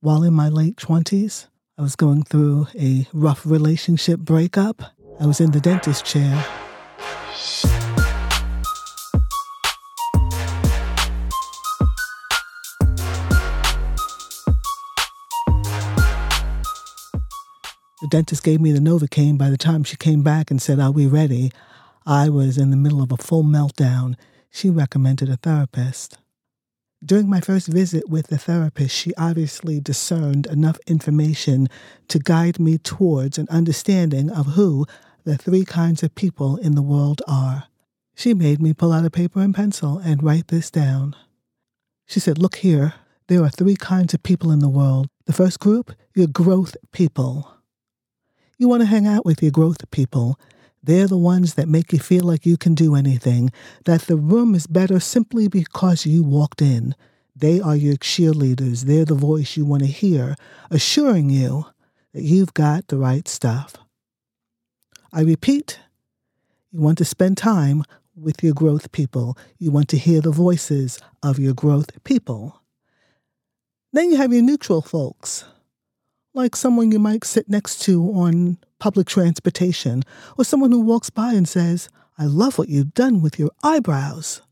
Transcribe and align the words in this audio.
While 0.00 0.24
in 0.24 0.34
my 0.34 0.50
late 0.50 0.76
20s, 0.76 1.46
I 1.78 1.82
was 1.82 1.96
going 1.96 2.22
through 2.22 2.68
a 2.78 3.08
rough 3.14 3.46
relationship 3.46 4.20
breakup. 4.20 4.82
I 5.18 5.24
was 5.24 5.40
in 5.40 5.52
the 5.52 5.60
dentist 5.60 6.04
chair. 6.04 6.44
The 18.02 18.08
dentist 18.10 18.44
gave 18.44 18.60
me 18.60 18.72
the 18.72 18.80
Novocaine. 18.80 19.38
By 19.38 19.48
the 19.48 19.56
time 19.56 19.82
she 19.82 19.96
came 19.96 20.22
back 20.22 20.50
and 20.50 20.60
said, 20.60 20.78
Are 20.78 20.92
we 20.92 21.06
ready? 21.06 21.50
I 22.04 22.28
was 22.28 22.58
in 22.58 22.70
the 22.70 22.76
middle 22.76 23.00
of 23.00 23.10
a 23.10 23.16
full 23.16 23.44
meltdown. 23.44 24.14
She 24.50 24.68
recommended 24.68 25.30
a 25.30 25.38
therapist. 25.38 26.18
During 27.06 27.30
my 27.30 27.40
first 27.40 27.68
visit 27.68 28.08
with 28.08 28.26
the 28.26 28.38
therapist, 28.38 28.92
she 28.92 29.14
obviously 29.14 29.78
discerned 29.78 30.46
enough 30.46 30.80
information 30.88 31.68
to 32.08 32.18
guide 32.18 32.58
me 32.58 32.78
towards 32.78 33.38
an 33.38 33.46
understanding 33.48 34.28
of 34.28 34.54
who 34.54 34.86
the 35.22 35.38
three 35.38 35.64
kinds 35.64 36.02
of 36.02 36.16
people 36.16 36.56
in 36.56 36.74
the 36.74 36.82
world 36.82 37.22
are. 37.28 37.68
She 38.16 38.34
made 38.34 38.60
me 38.60 38.74
pull 38.74 38.92
out 38.92 39.04
a 39.04 39.10
paper 39.10 39.40
and 39.40 39.54
pencil 39.54 39.98
and 39.98 40.20
write 40.20 40.48
this 40.48 40.68
down. 40.68 41.14
She 42.06 42.18
said, 42.18 42.38
Look 42.38 42.56
here, 42.56 42.94
there 43.28 43.44
are 43.44 43.50
three 43.50 43.76
kinds 43.76 44.12
of 44.12 44.24
people 44.24 44.50
in 44.50 44.58
the 44.58 44.68
world. 44.68 45.06
The 45.26 45.32
first 45.32 45.60
group, 45.60 45.92
your 46.16 46.26
growth 46.26 46.76
people. 46.90 47.54
You 48.58 48.68
want 48.68 48.82
to 48.82 48.86
hang 48.86 49.06
out 49.06 49.24
with 49.24 49.42
your 49.42 49.52
growth 49.52 49.88
people. 49.92 50.40
They're 50.86 51.08
the 51.08 51.18
ones 51.18 51.54
that 51.54 51.68
make 51.68 51.92
you 51.92 51.98
feel 51.98 52.22
like 52.22 52.46
you 52.46 52.56
can 52.56 52.74
do 52.74 52.94
anything, 52.94 53.50
that 53.86 54.02
the 54.02 54.16
room 54.16 54.54
is 54.54 54.68
better 54.68 55.00
simply 55.00 55.48
because 55.48 56.06
you 56.06 56.22
walked 56.22 56.62
in. 56.62 56.94
They 57.34 57.60
are 57.60 57.74
your 57.74 57.96
cheerleaders. 57.96 58.82
They're 58.82 59.04
the 59.04 59.14
voice 59.14 59.56
you 59.56 59.64
want 59.64 59.82
to 59.82 59.88
hear, 59.88 60.36
assuring 60.70 61.28
you 61.28 61.66
that 62.14 62.22
you've 62.22 62.54
got 62.54 62.86
the 62.86 62.98
right 62.98 63.26
stuff. 63.26 63.74
I 65.12 65.22
repeat, 65.22 65.80
you 66.70 66.80
want 66.80 66.98
to 66.98 67.04
spend 67.04 67.36
time 67.36 67.82
with 68.14 68.44
your 68.44 68.54
growth 68.54 68.92
people. 68.92 69.36
You 69.58 69.72
want 69.72 69.88
to 69.88 69.98
hear 69.98 70.20
the 70.20 70.30
voices 70.30 71.00
of 71.20 71.40
your 71.40 71.52
growth 71.52 72.02
people. 72.04 72.62
Then 73.92 74.12
you 74.12 74.18
have 74.18 74.32
your 74.32 74.42
neutral 74.42 74.82
folks 74.82 75.44
like 76.36 76.54
someone 76.54 76.92
you 76.92 76.98
might 76.98 77.24
sit 77.24 77.48
next 77.48 77.80
to 77.80 78.10
on 78.12 78.58
public 78.78 79.06
transportation, 79.06 80.02
or 80.36 80.44
someone 80.44 80.70
who 80.70 80.80
walks 80.80 81.08
by 81.08 81.32
and 81.32 81.48
says, 81.48 81.88
I 82.18 82.26
love 82.26 82.58
what 82.58 82.68
you've 82.68 82.92
done 82.92 83.22
with 83.22 83.38
your 83.38 83.50
eyebrows. 83.62 84.42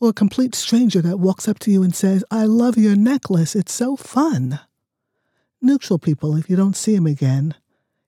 Or 0.00 0.08
a 0.08 0.12
complete 0.12 0.56
stranger 0.56 1.00
that 1.02 1.18
walks 1.18 1.46
up 1.46 1.60
to 1.60 1.70
you 1.70 1.84
and 1.84 1.94
says, 1.94 2.24
I 2.28 2.44
love 2.44 2.76
your 2.76 2.96
necklace, 2.96 3.54
it's 3.54 3.72
so 3.72 3.94
fun. 3.94 4.58
Neutral 5.62 6.00
people, 6.00 6.36
if 6.36 6.50
you 6.50 6.56
don't 6.56 6.76
see 6.76 6.96
them 6.96 7.06
again, 7.06 7.54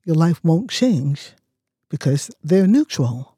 your 0.05 0.17
life 0.17 0.41
won't 0.43 0.69
change 0.69 1.35
because 1.89 2.33
they're 2.43 2.67
neutral. 2.67 3.37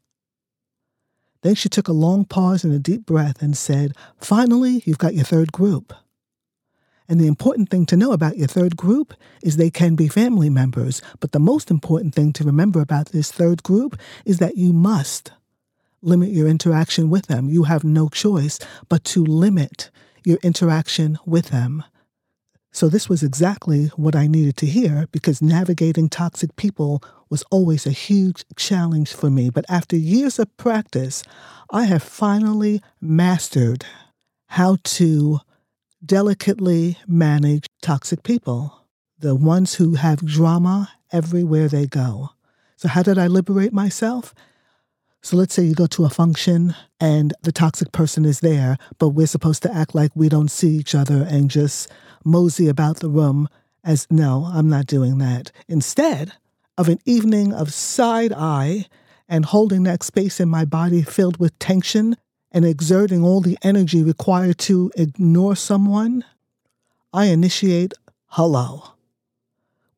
Then 1.42 1.54
she 1.54 1.68
took 1.68 1.88
a 1.88 1.92
long 1.92 2.24
pause 2.24 2.64
and 2.64 2.72
a 2.72 2.78
deep 2.78 3.04
breath 3.04 3.42
and 3.42 3.58
said, 3.58 3.92
Finally, 4.16 4.82
you've 4.86 4.96
got 4.96 5.14
your 5.14 5.24
third 5.24 5.52
group. 5.52 5.92
And 7.08 7.20
the 7.20 7.26
important 7.26 7.68
thing 7.68 7.84
to 7.86 7.96
know 7.96 8.12
about 8.12 8.38
your 8.38 8.48
third 8.48 8.76
group 8.76 9.14
is 9.42 9.56
they 9.56 9.70
can 9.70 9.94
be 9.94 10.08
family 10.08 10.48
members. 10.48 11.02
But 11.20 11.32
the 11.32 11.38
most 11.38 11.70
important 11.70 12.14
thing 12.14 12.32
to 12.34 12.44
remember 12.44 12.80
about 12.80 13.10
this 13.10 13.30
third 13.30 13.62
group 13.62 13.98
is 14.24 14.38
that 14.38 14.56
you 14.56 14.72
must 14.72 15.32
limit 16.00 16.30
your 16.30 16.48
interaction 16.48 17.10
with 17.10 17.26
them. 17.26 17.48
You 17.48 17.64
have 17.64 17.84
no 17.84 18.08
choice 18.08 18.58
but 18.88 19.04
to 19.04 19.24
limit 19.24 19.90
your 20.24 20.38
interaction 20.42 21.18
with 21.26 21.46
them. 21.46 21.84
So, 22.72 22.88
this 22.88 23.08
was 23.08 23.22
exactly 23.22 23.86
what 23.94 24.16
I 24.16 24.26
needed 24.26 24.56
to 24.56 24.66
hear 24.66 25.06
because 25.12 25.40
navigating 25.40 26.08
toxic 26.08 26.56
people 26.56 27.04
was 27.30 27.44
always 27.50 27.86
a 27.86 27.92
huge 27.92 28.44
challenge 28.56 29.12
for 29.12 29.30
me. 29.30 29.48
But 29.48 29.64
after 29.68 29.96
years 29.96 30.40
of 30.40 30.54
practice, 30.56 31.22
I 31.70 31.84
have 31.84 32.02
finally 32.02 32.82
mastered 33.00 33.84
how 34.48 34.78
to 34.82 35.38
delicately 36.04 36.98
manage 37.06 37.66
toxic 37.82 38.22
people, 38.22 38.86
the 39.18 39.34
ones 39.34 39.74
who 39.74 39.94
have 39.94 40.24
drama 40.24 40.92
everywhere 41.12 41.68
they 41.68 41.86
go. 41.86 42.30
So, 42.76 42.88
how 42.88 43.02
did 43.02 43.18
I 43.18 43.26
liberate 43.26 43.72
myself? 43.72 44.34
So, 45.22 45.36
let's 45.36 45.54
say 45.54 45.62
you 45.62 45.74
go 45.74 45.86
to 45.86 46.04
a 46.04 46.10
function 46.10 46.74
and 47.00 47.32
the 47.42 47.52
toxic 47.52 47.92
person 47.92 48.24
is 48.24 48.40
there, 48.40 48.76
but 48.98 49.10
we're 49.10 49.26
supposed 49.26 49.62
to 49.62 49.74
act 49.74 49.94
like 49.94 50.10
we 50.14 50.28
don't 50.28 50.50
see 50.50 50.76
each 50.76 50.94
other 50.94 51.26
and 51.28 51.50
just 51.50 51.90
mosey 52.24 52.68
about 52.68 52.98
the 52.98 53.08
room 53.08 53.48
as 53.84 54.06
no, 54.10 54.50
I'm 54.52 54.68
not 54.68 54.86
doing 54.86 55.18
that. 55.18 55.52
Instead 55.68 56.32
of 56.76 56.88
an 56.88 56.98
evening 57.04 57.52
of 57.52 57.72
side 57.72 58.32
eye 58.32 58.86
and 59.28 59.44
holding 59.44 59.84
that 59.84 60.02
space 60.02 60.40
in 60.40 60.48
my 60.48 60.64
body 60.64 61.02
filled 61.02 61.38
with 61.38 61.58
tension 61.58 62.16
and 62.54 62.64
exerting 62.64 63.24
all 63.24 63.40
the 63.40 63.58
energy 63.62 64.04
required 64.04 64.56
to 64.58 64.90
ignore 64.96 65.56
someone, 65.56 66.24
I 67.12 67.26
initiate 67.26 67.92
hello 68.26 68.94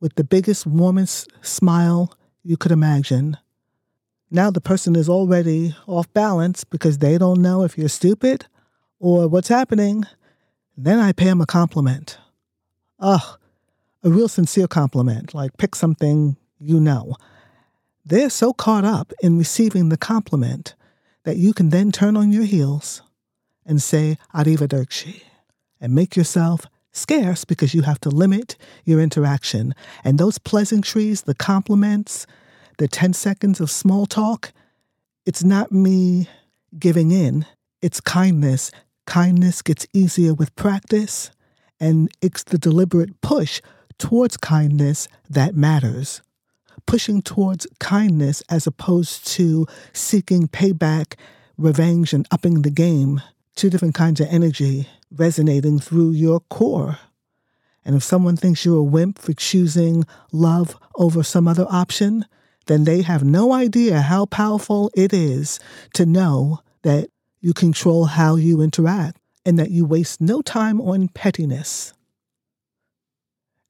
with 0.00 0.14
the 0.14 0.24
biggest, 0.24 0.66
warmest 0.66 1.30
smile 1.42 2.16
you 2.42 2.56
could 2.56 2.72
imagine. 2.72 3.36
Now 4.30 4.50
the 4.50 4.62
person 4.62 4.96
is 4.96 5.08
already 5.08 5.76
off 5.86 6.10
balance 6.14 6.64
because 6.64 6.98
they 6.98 7.18
don't 7.18 7.42
know 7.42 7.62
if 7.62 7.76
you're 7.76 7.90
stupid 7.90 8.46
or 8.98 9.28
what's 9.28 9.48
happening. 9.48 10.04
Then 10.78 10.98
I 10.98 11.12
pay 11.12 11.26
them 11.26 11.42
a 11.42 11.46
compliment. 11.46 12.16
Ugh, 12.98 13.38
a 14.02 14.08
real 14.08 14.28
sincere 14.28 14.66
compliment, 14.66 15.34
like 15.34 15.58
pick 15.58 15.74
something 15.74 16.36
you 16.58 16.80
know. 16.80 17.16
They're 18.06 18.30
so 18.30 18.54
caught 18.54 18.86
up 18.86 19.12
in 19.20 19.36
receiving 19.36 19.90
the 19.90 19.98
compliment 19.98 20.74
that 21.26 21.36
you 21.36 21.52
can 21.52 21.70
then 21.70 21.90
turn 21.90 22.16
on 22.16 22.30
your 22.30 22.44
heels 22.44 23.02
and 23.66 23.82
say 23.82 24.16
arrivederci 24.32 25.22
and 25.80 25.92
make 25.92 26.14
yourself 26.14 26.66
scarce 26.92 27.44
because 27.44 27.74
you 27.74 27.82
have 27.82 28.00
to 28.00 28.08
limit 28.08 28.56
your 28.84 29.00
interaction. 29.00 29.74
And 30.04 30.18
those 30.18 30.38
pleasantries, 30.38 31.22
the 31.22 31.34
compliments, 31.34 32.28
the 32.78 32.86
10 32.86 33.12
seconds 33.12 33.60
of 33.60 33.72
small 33.72 34.06
talk, 34.06 34.52
it's 35.26 35.42
not 35.42 35.72
me 35.72 36.28
giving 36.78 37.10
in, 37.10 37.44
it's 37.82 38.00
kindness. 38.00 38.70
Kindness 39.04 39.62
gets 39.62 39.84
easier 39.92 40.32
with 40.32 40.54
practice, 40.54 41.32
and 41.80 42.08
it's 42.22 42.44
the 42.44 42.58
deliberate 42.58 43.20
push 43.20 43.60
towards 43.98 44.36
kindness 44.36 45.08
that 45.28 45.56
matters 45.56 46.22
pushing 46.86 47.22
towards 47.22 47.66
kindness 47.78 48.42
as 48.48 48.66
opposed 48.66 49.26
to 49.26 49.66
seeking 49.92 50.48
payback, 50.48 51.14
revenge, 51.58 52.12
and 52.12 52.26
upping 52.30 52.62
the 52.62 52.70
game. 52.70 53.20
Two 53.54 53.70
different 53.70 53.94
kinds 53.94 54.20
of 54.20 54.28
energy 54.30 54.88
resonating 55.10 55.78
through 55.78 56.10
your 56.10 56.40
core. 56.40 56.98
And 57.84 57.94
if 57.94 58.02
someone 58.02 58.36
thinks 58.36 58.64
you're 58.64 58.78
a 58.78 58.82
wimp 58.82 59.18
for 59.18 59.32
choosing 59.32 60.04
love 60.32 60.76
over 60.96 61.22
some 61.22 61.46
other 61.46 61.66
option, 61.70 62.24
then 62.66 62.84
they 62.84 63.02
have 63.02 63.22
no 63.22 63.52
idea 63.52 64.00
how 64.00 64.26
powerful 64.26 64.90
it 64.96 65.12
is 65.12 65.60
to 65.94 66.04
know 66.04 66.60
that 66.82 67.08
you 67.40 67.52
control 67.52 68.06
how 68.06 68.36
you 68.36 68.60
interact 68.60 69.18
and 69.44 69.58
that 69.58 69.70
you 69.70 69.84
waste 69.84 70.20
no 70.20 70.42
time 70.42 70.80
on 70.80 71.08
pettiness. 71.08 71.92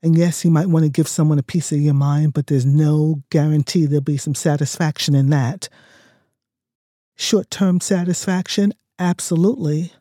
And 0.06 0.16
yes, 0.16 0.44
you 0.44 0.52
might 0.52 0.68
want 0.68 0.84
to 0.84 0.88
give 0.88 1.08
someone 1.08 1.40
a 1.40 1.42
piece 1.42 1.72
of 1.72 1.80
your 1.80 1.92
mind, 1.92 2.32
but 2.32 2.46
there's 2.46 2.64
no 2.64 3.24
guarantee 3.30 3.86
there'll 3.86 4.02
be 4.02 4.16
some 4.16 4.36
satisfaction 4.36 5.16
in 5.16 5.30
that. 5.30 5.68
Short 7.16 7.50
term 7.50 7.80
satisfaction, 7.80 8.72
absolutely, 9.00 9.92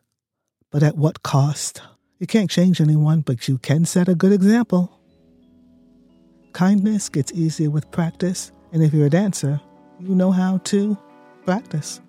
but 0.70 0.84
at 0.84 0.96
what 0.96 1.24
cost? 1.24 1.82
You 2.20 2.28
can't 2.28 2.48
change 2.48 2.80
anyone, 2.80 3.22
but 3.22 3.48
you 3.48 3.58
can 3.58 3.84
set 3.84 4.08
a 4.08 4.14
good 4.14 4.30
example. 4.30 4.96
Kindness 6.52 7.08
gets 7.08 7.32
easier 7.32 7.70
with 7.70 7.90
practice, 7.90 8.52
and 8.70 8.84
if 8.84 8.94
you're 8.94 9.06
a 9.06 9.10
dancer, 9.10 9.60
you 9.98 10.14
know 10.14 10.30
how 10.30 10.58
to 10.58 10.96
practice. 11.44 12.00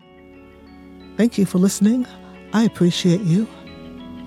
Thank 1.15 1.39
you 1.39 1.47
for 1.47 1.57
listening. 1.57 2.05
I 2.53 2.63
appreciate 2.65 3.21
you. 3.21 3.47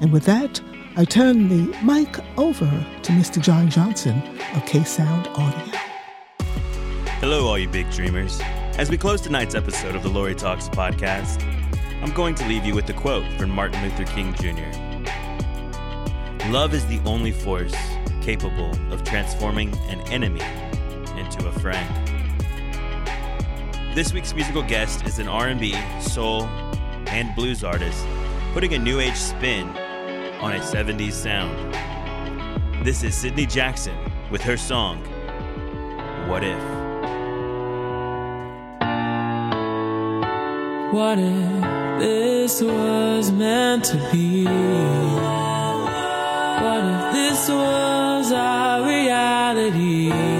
And 0.00 0.12
with 0.12 0.24
that, 0.24 0.60
I 0.96 1.04
turn 1.04 1.48
the 1.48 1.76
mic 1.84 2.18
over 2.36 2.66
to 2.66 3.12
Mr. 3.12 3.40
John 3.40 3.70
Johnson 3.70 4.20
of 4.56 4.66
K 4.66 4.82
Sound 4.82 5.28
Audio. 5.28 5.78
Hello, 7.20 7.46
all 7.46 7.56
you 7.56 7.68
big 7.68 7.88
dreamers. 7.92 8.40
As 8.76 8.90
we 8.90 8.98
close 8.98 9.20
tonight's 9.20 9.54
episode 9.54 9.94
of 9.94 10.02
the 10.02 10.08
Lori 10.08 10.34
Talks 10.34 10.68
podcast, 10.68 11.44
I'm 12.02 12.10
going 12.10 12.34
to 12.34 12.48
leave 12.48 12.64
you 12.64 12.74
with 12.74 12.88
a 12.90 12.92
quote 12.92 13.24
from 13.38 13.50
Martin 13.50 13.80
Luther 13.84 14.04
King 14.04 14.34
Jr. 14.34 14.68
Love 16.50 16.74
is 16.74 16.84
the 16.86 17.00
only 17.06 17.30
force 17.30 17.74
capable 18.20 18.72
of 18.92 19.04
transforming 19.04 19.72
an 19.90 20.00
enemy 20.10 20.42
into 21.16 21.46
a 21.46 21.52
friend. 21.52 21.88
This 23.94 24.12
week's 24.12 24.34
musical 24.34 24.64
guest 24.64 25.06
is 25.06 25.20
an 25.20 25.28
R&B, 25.28 25.72
soul, 26.00 26.46
and 27.06 27.32
blues 27.36 27.62
artist, 27.62 28.04
putting 28.54 28.74
a 28.74 28.78
new 28.78 28.98
age 28.98 29.14
spin 29.14 29.72
on 30.40 30.52
a 30.52 30.58
70s 30.58 31.12
sound. 31.12 31.74
This 32.84 33.02
is 33.02 33.14
Sydney 33.14 33.44
Jackson 33.44 33.94
with 34.30 34.40
her 34.40 34.56
song, 34.56 35.04
What 36.28 36.42
If? 36.42 36.58
What 40.94 41.18
if 41.18 42.00
this 42.00 42.62
was 42.62 43.30
meant 43.30 43.84
to 43.84 43.96
be? 44.10 44.44
What 44.44 46.84
if 46.84 47.12
this 47.12 47.48
was 47.48 48.32
our 48.32 48.88
reality? 48.88 50.39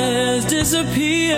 disappear, 0.71 1.35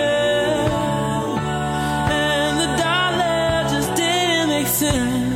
and 2.08 2.60
the 2.60 2.66
dollar 2.80 3.68
just 3.68 3.92
didn't 3.96 4.48
make 4.48 4.68
sense. 4.68 5.33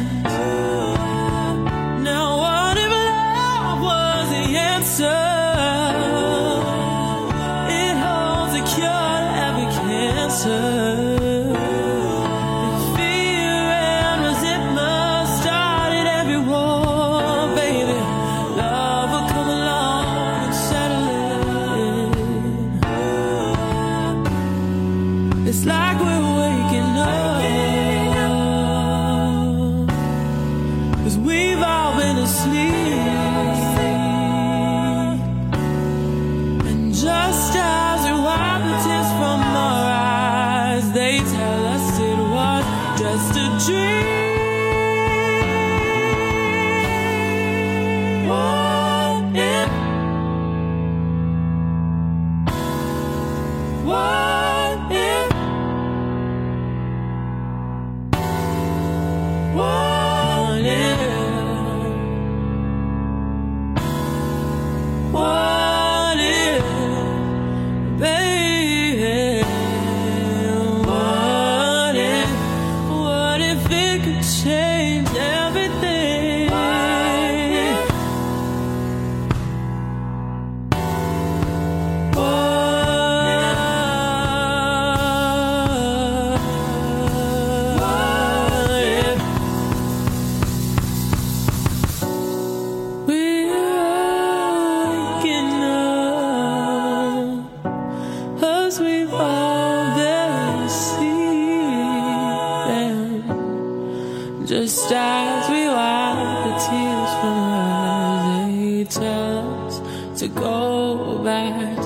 back. 111.29 111.78